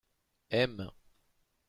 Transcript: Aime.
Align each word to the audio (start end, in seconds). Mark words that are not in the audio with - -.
Aime. 0.59 0.87